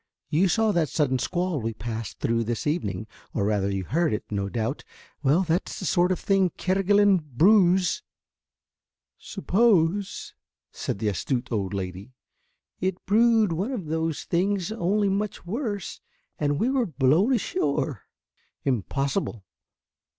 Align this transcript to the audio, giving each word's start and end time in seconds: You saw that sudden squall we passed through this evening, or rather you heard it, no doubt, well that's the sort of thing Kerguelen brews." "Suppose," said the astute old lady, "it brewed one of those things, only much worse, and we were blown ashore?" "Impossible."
You 0.31 0.47
saw 0.47 0.71
that 0.71 0.89
sudden 0.89 1.19
squall 1.19 1.61
we 1.61 1.75
passed 1.75 2.17
through 2.17 2.43
this 2.45 2.65
evening, 2.65 3.05
or 3.35 3.45
rather 3.45 3.69
you 3.69 3.83
heard 3.83 4.13
it, 4.13 4.23
no 4.31 4.49
doubt, 4.49 4.83
well 5.21 5.43
that's 5.43 5.77
the 5.77 5.85
sort 5.85 6.11
of 6.11 6.19
thing 6.19 6.49
Kerguelen 6.57 7.17
brews." 7.37 8.01
"Suppose," 9.19 10.33
said 10.71 10.97
the 10.97 11.07
astute 11.07 11.51
old 11.51 11.75
lady, 11.75 12.13
"it 12.79 13.05
brewed 13.05 13.53
one 13.53 13.71
of 13.71 13.85
those 13.85 14.23
things, 14.23 14.71
only 14.71 15.07
much 15.07 15.45
worse, 15.45 16.01
and 16.39 16.59
we 16.59 16.71
were 16.71 16.87
blown 16.87 17.31
ashore?" 17.31 18.01
"Impossible." 18.65 19.45